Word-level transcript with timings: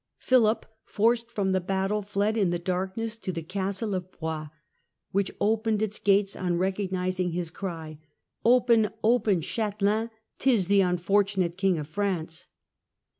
Philip, 0.17 0.65
forced 0.83 1.29
from 1.29 1.51
the 1.51 1.61
battle, 1.61 2.01
fled 2.01 2.35
in 2.35 2.49
the 2.49 2.57
darkness 2.57 3.17
to 3.19 3.31
the 3.31 3.43
Castle 3.43 3.93
of 3.93 4.09
Broye, 4.11 4.49
which 5.11 5.29
opened 5.39 5.79
its 5.83 5.99
gates 5.99 6.35
on 6.35 6.57
recognising 6.57 7.33
his 7.33 7.51
cry:" 7.51 7.99
Open, 8.53 8.89
open, 9.03 9.41
Chatelain, 9.41 10.09
'tis 10.39 10.65
the 10.65 10.81
unfortunate 10.81 11.55
King 11.55 11.77
of 11.77 11.87
France". 11.87 12.47